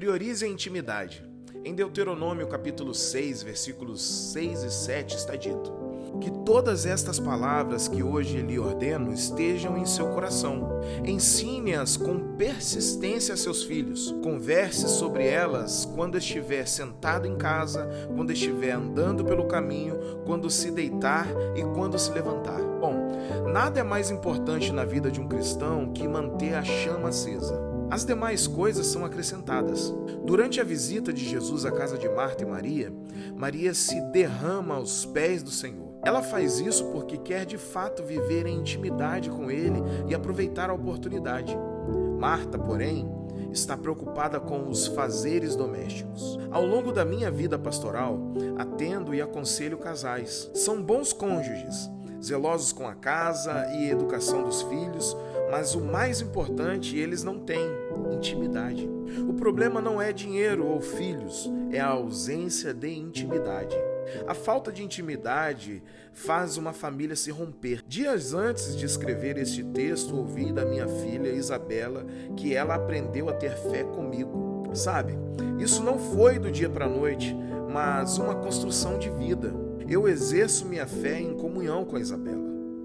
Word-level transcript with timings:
Priorize 0.00 0.46
a 0.46 0.48
intimidade. 0.48 1.22
Em 1.62 1.74
Deuteronômio 1.74 2.46
capítulo 2.46 2.94
6, 2.94 3.42
versículos 3.42 4.32
6 4.32 4.62
e 4.62 4.70
7 4.70 5.14
está 5.14 5.36
dito: 5.36 5.70
Que 6.22 6.30
todas 6.42 6.86
estas 6.86 7.20
palavras 7.20 7.86
que 7.86 8.02
hoje 8.02 8.40
lhe 8.40 8.58
ordeno 8.58 9.12
estejam 9.12 9.76
em 9.76 9.84
seu 9.84 10.08
coração. 10.08 10.80
Ensine-as 11.04 11.98
com 11.98 12.34
persistência 12.38 13.34
a 13.34 13.36
seus 13.36 13.62
filhos. 13.62 14.10
Converse 14.22 14.88
sobre 14.88 15.26
elas 15.26 15.84
quando 15.94 16.16
estiver 16.16 16.66
sentado 16.66 17.26
em 17.26 17.36
casa, 17.36 17.86
quando 18.16 18.32
estiver 18.32 18.72
andando 18.72 19.22
pelo 19.22 19.48
caminho, 19.48 19.98
quando 20.24 20.48
se 20.48 20.70
deitar 20.70 21.26
e 21.54 21.62
quando 21.74 21.98
se 21.98 22.10
levantar. 22.10 22.62
Bom, 22.80 23.52
nada 23.52 23.80
é 23.80 23.82
mais 23.82 24.10
importante 24.10 24.72
na 24.72 24.86
vida 24.86 25.10
de 25.10 25.20
um 25.20 25.28
cristão 25.28 25.92
que 25.92 26.08
manter 26.08 26.54
a 26.54 26.64
chama 26.64 27.10
acesa. 27.10 27.69
As 27.90 28.04
demais 28.04 28.46
coisas 28.46 28.86
são 28.86 29.04
acrescentadas. 29.04 29.92
Durante 30.24 30.60
a 30.60 30.64
visita 30.64 31.12
de 31.12 31.24
Jesus 31.24 31.64
à 31.66 31.72
casa 31.72 31.98
de 31.98 32.08
Marta 32.08 32.44
e 32.44 32.46
Maria, 32.46 32.92
Maria 33.34 33.74
se 33.74 34.00
derrama 34.12 34.76
aos 34.76 35.04
pés 35.04 35.42
do 35.42 35.50
Senhor. 35.50 35.90
Ela 36.04 36.22
faz 36.22 36.60
isso 36.60 36.84
porque 36.92 37.18
quer 37.18 37.44
de 37.44 37.58
fato 37.58 38.04
viver 38.04 38.46
em 38.46 38.58
intimidade 38.58 39.28
com 39.28 39.50
Ele 39.50 39.82
e 40.08 40.14
aproveitar 40.14 40.70
a 40.70 40.74
oportunidade. 40.74 41.56
Marta, 42.16 42.56
porém, 42.56 43.10
está 43.50 43.76
preocupada 43.76 44.38
com 44.38 44.68
os 44.68 44.86
fazeres 44.86 45.56
domésticos. 45.56 46.38
Ao 46.48 46.64
longo 46.64 46.92
da 46.92 47.04
minha 47.04 47.30
vida 47.30 47.58
pastoral, 47.58 48.20
atendo 48.56 49.12
e 49.12 49.20
aconselho 49.20 49.78
casais. 49.78 50.48
São 50.54 50.80
bons 50.80 51.12
cônjuges, 51.12 51.90
zelosos 52.22 52.72
com 52.72 52.86
a 52.86 52.94
casa 52.94 53.66
e 53.74 53.90
educação 53.90 54.44
dos 54.44 54.62
filhos, 54.62 55.16
mas 55.50 55.74
o 55.74 55.80
mais 55.80 56.20
importante, 56.20 56.96
eles 56.96 57.24
não 57.24 57.40
têm 57.40 57.66
intimidade. 58.12 58.88
O 59.28 59.34
problema 59.34 59.80
não 59.80 60.00
é 60.00 60.12
dinheiro 60.12 60.66
ou 60.66 60.80
filhos, 60.80 61.50
é 61.70 61.80
a 61.80 61.88
ausência 61.88 62.72
de 62.72 62.88
intimidade. 62.88 63.76
A 64.26 64.34
falta 64.34 64.72
de 64.72 64.82
intimidade 64.82 65.82
faz 66.12 66.56
uma 66.56 66.72
família 66.72 67.16
se 67.16 67.30
romper. 67.30 67.82
Dias 67.86 68.34
antes 68.34 68.76
de 68.76 68.84
escrever 68.84 69.36
este 69.36 69.64
texto, 69.64 70.16
ouvi 70.16 70.52
da 70.52 70.64
minha 70.64 70.86
filha 70.86 71.28
Isabela 71.28 72.06
que 72.36 72.54
ela 72.54 72.74
aprendeu 72.74 73.28
a 73.28 73.32
ter 73.32 73.56
fé 73.56 73.84
comigo. 73.84 74.70
Sabe, 74.74 75.18
isso 75.58 75.82
não 75.82 75.98
foi 75.98 76.38
do 76.38 76.50
dia 76.50 76.70
para 76.70 76.86
a 76.86 76.88
noite, 76.88 77.36
mas 77.72 78.18
uma 78.18 78.36
construção 78.36 78.98
de 78.98 79.10
vida. 79.10 79.52
Eu 79.88 80.08
exerço 80.08 80.66
minha 80.66 80.86
fé 80.86 81.20
em 81.20 81.34
comunhão 81.34 81.84
com 81.84 81.96
a 81.96 82.00
Isabela. 82.00 82.39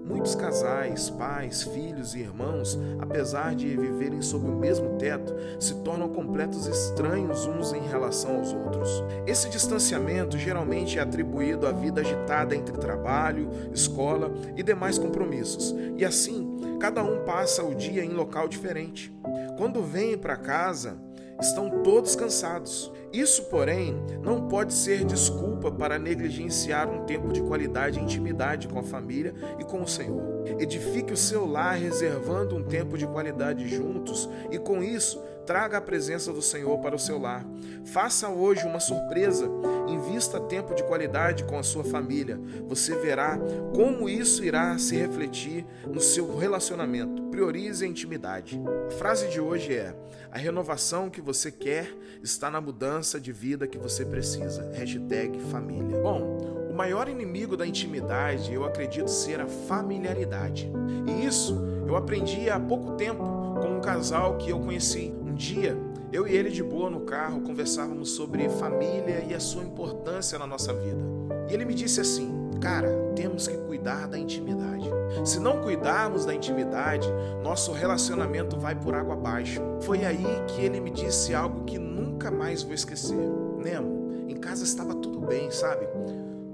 Muitos 0.06 0.36
casais, 0.36 1.10
pais, 1.10 1.64
filhos 1.64 2.14
e 2.14 2.20
irmãos, 2.20 2.78
apesar 3.00 3.56
de 3.56 3.76
viverem 3.76 4.22
sob 4.22 4.48
o 4.48 4.54
mesmo 4.54 4.96
teto, 4.98 5.34
se 5.58 5.74
tornam 5.82 6.08
completos 6.08 6.68
estranhos 6.68 7.44
uns 7.46 7.72
em 7.72 7.82
relação 7.88 8.36
aos 8.36 8.52
outros. 8.52 8.88
Esse 9.26 9.48
distanciamento 9.48 10.38
geralmente 10.38 10.98
é 10.98 11.02
atribuído 11.02 11.66
à 11.66 11.72
vida 11.72 12.02
agitada 12.02 12.54
entre 12.54 12.78
trabalho, 12.78 13.50
escola 13.72 14.32
e 14.56 14.62
demais 14.62 14.96
compromissos, 14.96 15.74
e 15.96 16.04
assim, 16.04 16.56
cada 16.78 17.02
um 17.02 17.24
passa 17.24 17.64
o 17.64 17.74
dia 17.74 18.04
em 18.04 18.10
local 18.10 18.46
diferente. 18.46 19.12
Quando 19.58 19.82
vêm 19.82 20.16
para 20.16 20.36
casa, 20.36 20.96
estão 21.40 21.82
todos 21.82 22.16
cansados. 22.16 22.92
Isso, 23.12 23.44
porém, 23.44 23.96
não 24.22 24.48
pode 24.48 24.74
ser 24.74 25.04
desculpa 25.04 25.70
para 25.70 25.98
negligenciar 25.98 26.88
um 26.90 27.04
tempo 27.04 27.32
de 27.32 27.40
qualidade 27.40 27.98
e 27.98 28.02
intimidade 28.02 28.68
com 28.68 28.78
a 28.78 28.82
família 28.82 29.34
e 29.58 29.64
com 29.64 29.80
o 29.80 29.88
Senhor. 29.88 30.44
Edifique 30.58 31.12
o 31.12 31.16
seu 31.16 31.46
lar 31.46 31.76
reservando 31.76 32.56
um 32.56 32.62
tempo 32.62 32.98
de 32.98 33.06
qualidade 33.06 33.66
juntos 33.68 34.28
e, 34.50 34.58
com 34.58 34.82
isso, 34.82 35.22
traga 35.46 35.78
a 35.78 35.80
presença 35.80 36.32
do 36.32 36.42
Senhor 36.42 36.76
para 36.78 36.96
o 36.96 36.98
seu 36.98 37.18
lar. 37.18 37.46
Faça 37.84 38.28
hoje 38.28 38.66
uma 38.66 38.80
surpresa, 38.80 39.48
invista 39.86 40.40
tempo 40.40 40.74
de 40.74 40.82
qualidade 40.82 41.44
com 41.44 41.56
a 41.56 41.62
sua 41.62 41.84
família. 41.84 42.38
Você 42.66 42.96
verá 42.96 43.38
como 43.72 44.08
isso 44.08 44.44
irá 44.44 44.76
se 44.76 44.96
refletir 44.96 45.64
no 45.86 46.00
seu 46.00 46.36
relacionamento. 46.36 47.22
Priorize 47.30 47.84
a 47.84 47.88
intimidade. 47.88 48.60
A 48.88 48.90
frase 48.90 49.28
de 49.28 49.40
hoje 49.40 49.72
é: 49.72 49.94
a 50.32 50.36
renovação 50.36 51.08
que 51.08 51.20
você 51.20 51.52
quer 51.52 51.94
está 52.22 52.50
na 52.50 52.60
mudança 52.60 53.20
de 53.20 53.30
vida 53.30 53.68
que 53.68 53.78
você 53.78 54.04
precisa. 54.04 54.68
Hashtag 54.74 55.38
família. 55.52 56.00
Bom, 56.00 56.66
o 56.68 56.74
maior 56.74 57.08
inimigo 57.08 57.56
da 57.56 57.66
intimidade 57.66 58.52
eu 58.52 58.64
acredito 58.64 59.08
ser 59.08 59.40
a 59.40 59.46
familiaridade. 59.46 60.68
E 61.06 61.24
isso 61.24 61.56
eu 61.86 61.94
aprendi 61.94 62.50
há 62.50 62.58
pouco 62.58 62.96
tempo 62.96 63.22
com 63.62 63.76
um 63.76 63.80
casal 63.80 64.36
que 64.38 64.50
eu 64.50 64.58
conheci 64.58 65.14
dia, 65.36 65.76
eu 66.12 66.26
e 66.26 66.34
ele 66.34 66.50
de 66.50 66.62
boa 66.62 66.88
no 66.88 67.00
carro 67.00 67.42
conversávamos 67.42 68.10
sobre 68.10 68.48
família 68.48 69.24
e 69.28 69.34
a 69.34 69.40
sua 69.40 69.62
importância 69.62 70.38
na 70.38 70.46
nossa 70.46 70.72
vida. 70.72 71.00
E 71.48 71.54
ele 71.54 71.64
me 71.64 71.74
disse 71.74 72.00
assim: 72.00 72.50
Cara, 72.60 72.88
temos 73.14 73.46
que 73.46 73.56
cuidar 73.58 74.08
da 74.08 74.18
intimidade. 74.18 74.88
Se 75.24 75.38
não 75.38 75.60
cuidarmos 75.60 76.24
da 76.24 76.34
intimidade, 76.34 77.08
nosso 77.42 77.72
relacionamento 77.72 78.58
vai 78.58 78.74
por 78.74 78.94
água 78.94 79.14
abaixo. 79.14 79.60
Foi 79.82 80.04
aí 80.04 80.24
que 80.48 80.62
ele 80.62 80.80
me 80.80 80.90
disse 80.90 81.34
algo 81.34 81.64
que 81.64 81.78
nunca 81.78 82.30
mais 82.30 82.62
vou 82.62 82.72
esquecer. 82.72 83.16
Nemo, 83.58 84.26
em 84.28 84.36
casa 84.36 84.64
estava 84.64 84.94
tudo 84.94 85.20
bem, 85.20 85.50
sabe? 85.50 85.86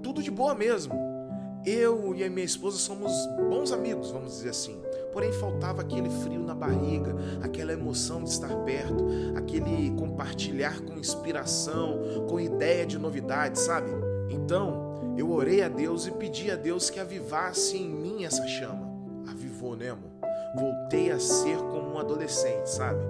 Tudo 0.02 0.22
de 0.22 0.30
boa 0.30 0.54
mesmo. 0.54 0.94
Eu 1.64 2.12
e 2.16 2.24
a 2.24 2.30
minha 2.30 2.44
esposa 2.44 2.76
somos 2.76 3.12
bons 3.48 3.70
amigos, 3.70 4.10
vamos 4.10 4.32
dizer 4.32 4.50
assim. 4.50 4.82
Porém, 5.12 5.30
faltava 5.32 5.82
aquele 5.82 6.10
frio 6.10 6.42
na 6.42 6.54
barriga, 6.54 7.14
aquela 7.72 7.80
emoção 7.80 8.22
de 8.22 8.30
estar 8.30 8.54
perto, 8.64 9.04
aquele 9.36 9.90
compartilhar 9.96 10.80
com 10.80 10.98
inspiração, 10.98 12.00
com 12.28 12.38
ideia 12.38 12.86
de 12.86 12.98
novidade, 12.98 13.58
sabe? 13.58 13.90
Então, 14.30 15.14
eu 15.16 15.30
orei 15.30 15.62
a 15.62 15.68
Deus 15.68 16.06
e 16.06 16.10
pedi 16.10 16.50
a 16.50 16.56
Deus 16.56 16.90
que 16.90 17.00
avivasse 17.00 17.76
em 17.76 17.88
mim 17.88 18.24
essa 18.24 18.46
chama. 18.46 18.90
Avivou, 19.28 19.76
Nemo. 19.76 20.12
Voltei 20.54 21.10
a 21.10 21.18
ser 21.18 21.56
como 21.56 21.94
um 21.94 21.98
adolescente, 21.98 22.66
sabe? 22.66 23.00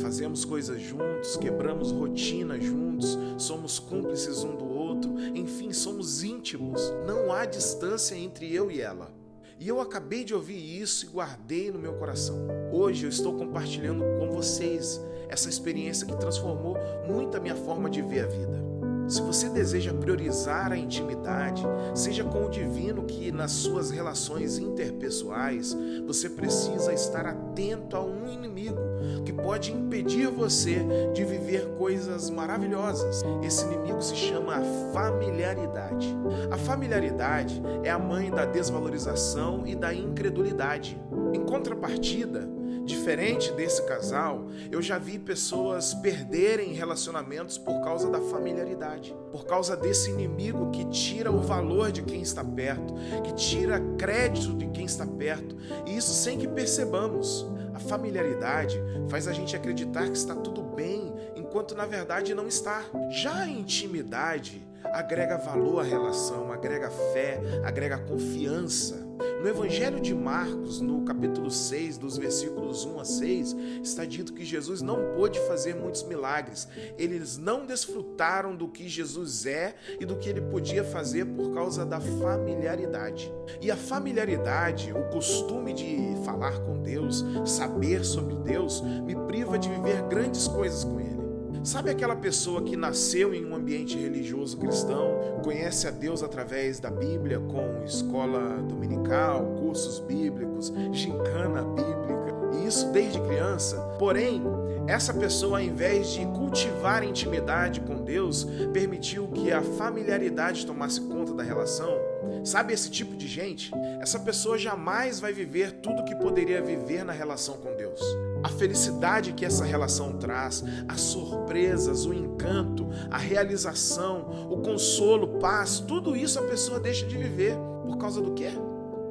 Fazemos 0.00 0.44
coisas 0.44 0.80
juntos, 0.80 1.36
quebramos 1.36 1.92
rotina 1.92 2.60
juntos, 2.60 3.16
somos 3.38 3.78
cúmplices 3.78 4.42
um 4.42 4.56
do 4.56 4.64
outro, 4.64 5.12
enfim, 5.34 5.72
somos 5.72 6.22
íntimos. 6.22 6.92
Não 7.06 7.32
há 7.32 7.44
distância 7.44 8.16
entre 8.16 8.52
eu 8.52 8.70
e 8.70 8.80
ela. 8.80 9.23
E 9.58 9.68
eu 9.68 9.80
acabei 9.80 10.24
de 10.24 10.34
ouvir 10.34 10.58
isso 10.80 11.06
e 11.06 11.08
guardei 11.08 11.70
no 11.70 11.78
meu 11.78 11.94
coração. 11.94 12.36
Hoje 12.72 13.04
eu 13.04 13.08
estou 13.08 13.34
compartilhando 13.34 14.04
com 14.18 14.30
vocês 14.30 15.00
essa 15.28 15.48
experiência 15.48 16.06
que 16.06 16.16
transformou 16.16 16.76
muito 17.06 17.36
a 17.36 17.40
minha 17.40 17.54
forma 17.54 17.88
de 17.88 18.02
ver 18.02 18.24
a 18.24 18.26
vida. 18.26 18.64
Se 19.06 19.20
você 19.20 19.50
deseja 19.50 19.92
priorizar 19.92 20.72
a 20.72 20.78
intimidade, 20.78 21.62
seja 21.94 22.24
com 22.24 22.46
o 22.46 22.50
divino 22.50 23.04
que 23.04 23.30
nas 23.30 23.52
suas 23.52 23.90
relações 23.90 24.58
interpessoais, 24.58 25.76
você 26.06 26.28
precisa 26.30 26.92
estar 26.92 27.26
atento 27.26 27.96
a 27.96 28.04
um 28.04 28.26
inimigo 28.26 28.78
que 29.24 29.32
pode 29.32 29.72
impedir 29.72 30.28
você 30.28 30.78
de 31.12 31.22
viver 31.22 31.66
coisas 31.76 32.30
maravilhosas. 32.30 33.22
Esse 33.42 33.66
inimigo 33.66 34.00
se 34.00 34.16
chama 34.16 34.56
a 34.56 34.62
familiaridade. 34.94 36.16
A 36.50 36.56
familiaridade 36.56 37.60
é 37.82 37.90
a 37.90 37.98
mãe 37.98 38.30
da 38.30 38.46
desvalorização 38.46 39.66
e 39.66 39.74
da 39.74 39.92
incredulidade. 39.92 40.96
Em 41.34 41.44
contrapartida, 41.44 42.48
Diferente 42.84 43.50
desse 43.52 43.82
casal, 43.84 44.46
eu 44.70 44.82
já 44.82 44.98
vi 44.98 45.18
pessoas 45.18 45.94
perderem 45.94 46.74
relacionamentos 46.74 47.56
por 47.56 47.82
causa 47.82 48.10
da 48.10 48.20
familiaridade, 48.20 49.16
por 49.32 49.46
causa 49.46 49.74
desse 49.74 50.10
inimigo 50.10 50.70
que 50.70 50.84
tira 50.90 51.32
o 51.32 51.40
valor 51.40 51.90
de 51.90 52.02
quem 52.02 52.20
está 52.20 52.44
perto, 52.44 52.92
que 53.22 53.32
tira 53.32 53.80
crédito 53.96 54.54
de 54.54 54.66
quem 54.66 54.84
está 54.84 55.06
perto, 55.06 55.56
e 55.86 55.96
isso 55.96 56.12
sem 56.12 56.38
que 56.38 56.46
percebamos. 56.46 57.46
A 57.72 57.78
familiaridade 57.78 58.78
faz 59.08 59.26
a 59.26 59.32
gente 59.32 59.56
acreditar 59.56 60.04
que 60.04 60.18
está 60.18 60.34
tudo 60.34 60.62
bem, 60.62 61.10
enquanto 61.34 61.74
na 61.74 61.86
verdade 61.86 62.34
não 62.34 62.46
está. 62.46 62.84
Já 63.10 63.34
a 63.44 63.48
intimidade 63.48 64.62
agrega 64.92 65.36
valor 65.36 65.80
à 65.80 65.82
relação, 65.82 66.52
agrega 66.52 66.90
fé, 66.90 67.40
agrega 67.64 67.98
confiança. 67.98 69.04
No 69.44 69.48
Evangelho 69.50 70.00
de 70.00 70.14
Marcos, 70.14 70.80
no 70.80 71.02
capítulo 71.02 71.50
6, 71.50 71.98
dos 71.98 72.16
versículos 72.16 72.86
1 72.86 72.98
a 72.98 73.04
6, 73.04 73.56
está 73.82 74.04
dito 74.04 74.32
que 74.32 74.44
Jesus 74.44 74.80
não 74.80 75.14
pôde 75.14 75.38
fazer 75.40 75.74
muitos 75.74 76.02
milagres. 76.04 76.66
Eles 76.96 77.36
não 77.36 77.66
desfrutaram 77.66 78.56
do 78.56 78.68
que 78.68 78.88
Jesus 78.88 79.44
é 79.44 79.74
e 80.00 80.06
do 80.06 80.16
que 80.16 80.30
ele 80.30 80.40
podia 80.40 80.82
fazer 80.82 81.26
por 81.26 81.52
causa 81.52 81.84
da 81.84 82.00
familiaridade. 82.00 83.30
E 83.60 83.70
a 83.70 83.76
familiaridade, 83.76 84.92
o 84.92 85.10
costume 85.10 85.74
de 85.74 86.16
falar 86.24 86.58
com 86.60 86.80
Deus, 86.80 87.22
saber 87.44 88.02
sobre 88.02 88.36
Deus, 88.36 88.80
me 88.80 89.14
priva 89.26 89.58
de 89.58 89.68
viver 89.68 90.02
grandes 90.08 90.48
coisas 90.48 90.84
com 90.84 90.98
Ele. 91.00 91.23
Sabe 91.64 91.88
aquela 91.88 92.14
pessoa 92.14 92.62
que 92.62 92.76
nasceu 92.76 93.34
em 93.34 93.42
um 93.42 93.54
ambiente 93.54 93.96
religioso 93.96 94.58
cristão, 94.58 95.40
conhece 95.42 95.88
a 95.88 95.90
Deus 95.90 96.22
através 96.22 96.78
da 96.78 96.90
Bíblia, 96.90 97.40
com 97.40 97.82
escola 97.86 98.62
dominical, 98.68 99.46
cursos 99.58 99.98
bíblicos, 99.98 100.70
gincana 100.92 101.62
bíblica, 101.62 102.34
e 102.52 102.66
isso 102.66 102.92
desde 102.92 103.18
criança. 103.18 103.78
Porém, 103.98 104.42
essa 104.86 105.14
pessoa, 105.14 105.56
ao 105.56 105.64
invés 105.64 106.12
de 106.12 106.26
cultivar 106.26 107.02
intimidade 107.02 107.80
com 107.80 108.04
Deus, 108.04 108.44
permitiu 108.74 109.28
que 109.28 109.50
a 109.50 109.62
familiaridade 109.62 110.66
tomasse 110.66 111.00
conta 111.00 111.32
da 111.32 111.42
relação. 111.42 111.98
Sabe 112.44 112.74
esse 112.74 112.90
tipo 112.90 113.16
de 113.16 113.26
gente? 113.26 113.72
Essa 114.02 114.18
pessoa 114.18 114.58
jamais 114.58 115.18
vai 115.18 115.32
viver 115.32 115.72
tudo 115.72 116.04
que 116.04 116.14
poderia 116.14 116.60
viver 116.60 117.06
na 117.06 117.12
relação 117.12 117.56
com 117.56 117.74
Deus. 117.74 118.02
A 118.44 118.48
felicidade 118.50 119.32
que 119.32 119.42
essa 119.42 119.64
relação 119.64 120.18
traz, 120.18 120.62
as 120.86 121.00
surpresas, 121.00 122.04
o 122.04 122.12
encanto, 122.12 122.86
a 123.10 123.16
realização, 123.16 124.48
o 124.50 124.58
consolo, 124.58 125.38
paz, 125.38 125.80
tudo 125.80 126.14
isso 126.14 126.38
a 126.38 126.42
pessoa 126.42 126.78
deixa 126.78 127.06
de 127.06 127.16
viver. 127.16 127.56
Por 127.82 127.96
causa 127.96 128.20
do 128.20 128.34
quê? 128.34 128.50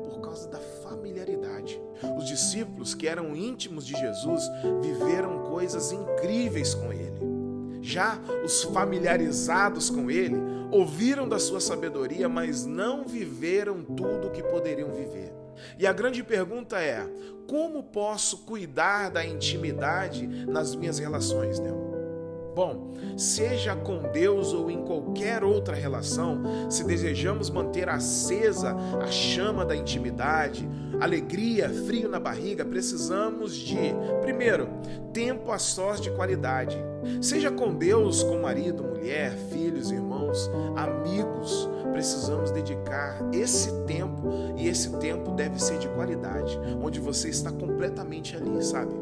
Por 0.03 0.21
causa 0.21 0.47
da 0.49 0.59
familiaridade. 0.59 1.81
Os 2.15 2.27
discípulos 2.27 2.93
que 2.93 3.07
eram 3.07 3.35
íntimos 3.35 3.87
de 3.87 3.93
Jesus 3.93 4.43
viveram 4.83 5.39
coisas 5.39 5.91
incríveis 5.91 6.75
com 6.75 6.93
ele. 6.93 7.19
Já 7.81 8.19
os 8.45 8.61
familiarizados 8.61 9.89
com 9.89 10.11
ele 10.11 10.37
ouviram 10.69 11.27
da 11.27 11.39
sua 11.39 11.59
sabedoria, 11.59 12.29
mas 12.29 12.67
não 12.67 13.03
viveram 13.03 13.81
tudo 13.81 14.27
o 14.27 14.31
que 14.31 14.43
poderiam 14.43 14.91
viver. 14.91 15.42
E 15.77 15.87
a 15.87 15.93
grande 15.93 16.23
pergunta 16.23 16.79
é: 16.79 17.05
como 17.47 17.83
posso 17.83 18.39
cuidar 18.39 19.09
da 19.09 19.25
intimidade 19.25 20.25
nas 20.27 20.75
minhas 20.75 20.99
relações, 20.99 21.59
Deus? 21.59 21.93
Bom, 22.55 22.93
seja 23.17 23.75
com 23.75 24.11
Deus 24.11 24.53
ou 24.53 24.69
em 24.69 24.83
qualquer 24.83 25.43
outra 25.43 25.75
relação, 25.75 26.69
se 26.69 26.83
desejamos 26.83 27.49
manter 27.49 27.89
acesa 27.89 28.75
a 29.01 29.07
chama 29.07 29.65
da 29.65 29.75
intimidade, 29.75 30.69
alegria, 31.01 31.67
frio 31.69 32.07
na 32.07 32.19
barriga, 32.19 32.63
precisamos 32.63 33.55
de, 33.55 33.95
primeiro, 34.21 34.69
tempo 35.11 35.51
a 35.51 35.57
sós 35.57 35.99
de 35.99 36.11
qualidade. 36.11 36.77
Seja 37.21 37.49
com 37.49 37.73
Deus, 37.73 38.21
com 38.21 38.39
marido, 38.39 38.83
mulher, 38.83 39.35
filhos, 39.51 39.89
irmãos, 39.89 40.49
amigos, 40.75 41.67
precisamos 41.91 42.51
dedicar 42.51 43.17
esse 43.33 43.71
tempo 43.85 44.29
esse 44.83 44.97
tempo 44.97 45.31
deve 45.31 45.61
ser 45.61 45.77
de 45.79 45.87
qualidade, 45.87 46.59
onde 46.81 46.99
você 46.99 47.29
está 47.29 47.49
completamente 47.49 48.35
ali, 48.35 48.61
sabe? 48.61 48.93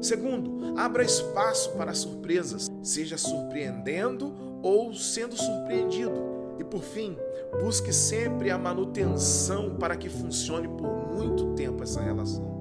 Segundo, 0.00 0.78
abra 0.78 1.02
espaço 1.02 1.72
para 1.72 1.92
surpresas, 1.94 2.70
seja 2.80 3.18
surpreendendo 3.18 4.32
ou 4.62 4.94
sendo 4.94 5.36
surpreendido. 5.36 6.36
E 6.60 6.64
por 6.64 6.80
fim, 6.80 7.16
busque 7.60 7.92
sempre 7.92 8.50
a 8.50 8.58
manutenção 8.58 9.74
para 9.74 9.96
que 9.96 10.08
funcione 10.08 10.68
por 10.68 11.12
muito 11.12 11.54
tempo 11.54 11.82
essa 11.82 12.00
relação. 12.00 12.54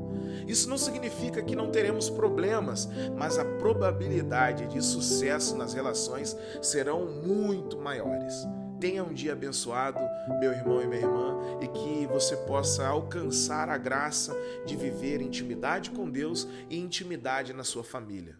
Isso 0.48 0.68
não 0.68 0.78
significa 0.78 1.44
que 1.44 1.56
não 1.56 1.70
teremos 1.70 2.10
problemas, 2.10 2.90
mas 3.16 3.38
a 3.38 3.46
probabilidade 3.46 4.68
de 4.68 4.84
sucesso 4.84 5.56
nas 5.56 5.74
relações 5.74 6.36
serão 6.64 7.06
muito 7.06 7.78
maiores. 7.78 8.46
Tenha 8.86 9.04
um 9.04 9.16
dia 9.16 9.34
abençoado, 9.34 9.98
meu 10.40 10.52
irmão 10.52 10.80
e 10.80 10.86
minha 10.86 11.02
irmã, 11.02 11.36
e 11.60 11.68
que 11.70 12.06
você 12.06 12.38
possa 12.38 12.86
alcançar 12.86 13.68
a 13.68 13.80
graça 13.80 14.32
de 14.64 14.76
viver 14.76 15.24
intimidade 15.24 15.90
com 15.90 16.08
Deus 16.08 16.48
e 16.70 16.78
intimidade 16.78 17.52
na 17.52 17.64
sua 17.64 17.84
família. 17.84 18.38